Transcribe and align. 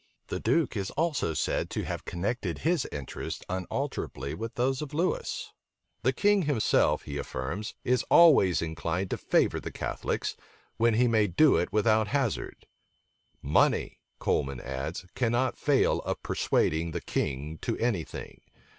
The 0.29 0.39
duke 0.39 0.75
is 0.75 0.89
also 0.97 1.35
said 1.35 1.69
to 1.69 1.83
have 1.83 2.05
connected 2.05 2.57
his 2.65 2.87
interests 2.91 3.45
unalterably 3.47 4.33
with 4.33 4.55
those 4.55 4.81
of 4.81 4.95
Lewis. 4.95 5.53
The 6.01 6.11
king 6.11 6.41
himself, 6.41 7.03
he 7.03 7.19
affirms, 7.19 7.75
is 7.83 8.01
always 8.09 8.63
inclined 8.63 9.11
to 9.11 9.17
favor 9.19 9.59
the 9.59 9.71
Catholics, 9.71 10.35
when 10.77 10.95
he 10.95 11.07
may 11.07 11.27
do 11.27 11.55
it 11.55 11.71
without 11.71 12.07
hazard. 12.07 12.65
"Money," 13.43 13.99
Coleman 14.17 14.59
adds, 14.61 15.05
"cannot 15.13 15.55
fail 15.59 15.99
of 15.99 16.23
persuading 16.23 16.93
the 16.93 17.01
king 17.01 17.59
to 17.59 17.77
any 17.77 18.03
thing. 18.03 18.41